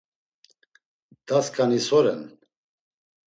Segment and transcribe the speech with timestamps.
[1.31, 2.21] Daskani so ren?